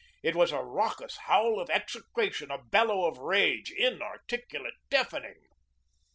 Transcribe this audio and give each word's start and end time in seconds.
It 0.23 0.35
was 0.35 0.51
a 0.51 0.63
raucous 0.63 1.15
howl 1.27 1.59
of 1.59 1.69
execration, 1.69 2.49
a 2.49 2.57
bellow 2.57 3.05
of 3.05 3.19
rage, 3.19 3.69
inarticulate, 3.69 4.73
deafening. 4.89 5.43